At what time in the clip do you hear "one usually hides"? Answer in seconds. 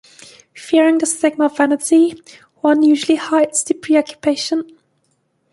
2.61-3.63